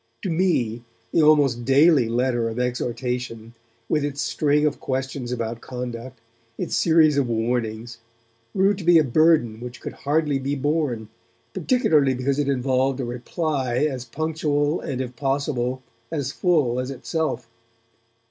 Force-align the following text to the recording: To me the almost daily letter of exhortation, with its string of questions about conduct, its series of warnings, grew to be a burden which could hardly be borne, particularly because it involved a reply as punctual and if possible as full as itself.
To 0.23 0.31
me 0.31 0.81
the 1.11 1.21
almost 1.21 1.63
daily 1.63 2.09
letter 2.09 2.49
of 2.49 2.57
exhortation, 2.57 3.53
with 3.87 4.03
its 4.03 4.19
string 4.19 4.65
of 4.65 4.79
questions 4.79 5.31
about 5.31 5.61
conduct, 5.61 6.17
its 6.57 6.75
series 6.75 7.17
of 7.19 7.29
warnings, 7.29 7.99
grew 8.53 8.73
to 8.73 8.83
be 8.83 8.97
a 8.97 9.03
burden 9.03 9.59
which 9.59 9.79
could 9.79 9.93
hardly 9.93 10.39
be 10.39 10.55
borne, 10.55 11.09
particularly 11.53 12.15
because 12.15 12.39
it 12.39 12.49
involved 12.49 12.99
a 12.99 13.05
reply 13.05 13.85
as 13.87 14.03
punctual 14.03 14.79
and 14.81 15.01
if 15.01 15.15
possible 15.15 15.83
as 16.11 16.31
full 16.31 16.79
as 16.79 16.89
itself. 16.89 17.47